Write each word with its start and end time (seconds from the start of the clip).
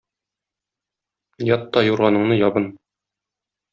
ят 1.49 1.69
та 1.77 1.85
юрганыңны 1.91 2.41
ябын. 2.41 2.67